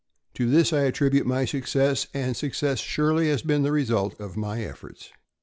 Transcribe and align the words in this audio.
To 0.33 0.49
this 0.49 0.73
I 0.73 0.85
attribute 0.85 1.27
my 1.27 1.45
success, 1.45 2.07
and 2.11 2.35
success 2.35 2.79
surely 2.79 3.29
has 3.29 3.43
been 3.43 3.61
the 3.61 3.71
result 3.71 4.19
of 4.19 4.35
my 4.35 4.63
efforts. 4.63 5.11